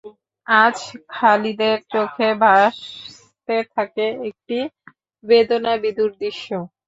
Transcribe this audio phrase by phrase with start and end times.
[0.47, 0.77] আজ
[1.11, 4.57] খালিদের চোখে ভাসতে থাকে একটি
[5.23, 6.47] বেদনাবিধুর দৃশ্য।